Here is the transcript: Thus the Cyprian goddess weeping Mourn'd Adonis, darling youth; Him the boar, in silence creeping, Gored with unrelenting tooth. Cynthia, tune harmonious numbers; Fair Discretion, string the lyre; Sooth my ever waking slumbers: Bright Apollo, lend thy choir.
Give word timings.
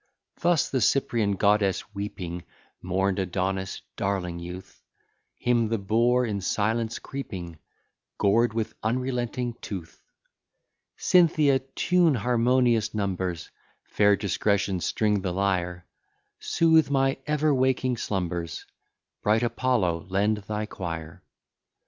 Thus 0.39 0.67
the 0.71 0.81
Cyprian 0.81 1.33
goddess 1.33 1.93
weeping 1.93 2.43
Mourn'd 2.81 3.19
Adonis, 3.19 3.83
darling 3.95 4.39
youth; 4.39 4.81
Him 5.37 5.67
the 5.69 5.77
boar, 5.77 6.25
in 6.25 6.41
silence 6.41 6.97
creeping, 6.97 7.59
Gored 8.17 8.51
with 8.51 8.73
unrelenting 8.81 9.53
tooth. 9.61 10.01
Cynthia, 10.97 11.59
tune 11.59 12.15
harmonious 12.15 12.95
numbers; 12.95 13.51
Fair 13.83 14.15
Discretion, 14.15 14.79
string 14.79 15.21
the 15.21 15.31
lyre; 15.33 15.85
Sooth 16.39 16.89
my 16.89 17.17
ever 17.27 17.53
waking 17.53 17.97
slumbers: 17.97 18.65
Bright 19.21 19.43
Apollo, 19.43 20.07
lend 20.09 20.37
thy 20.37 20.65
choir. 20.65 21.21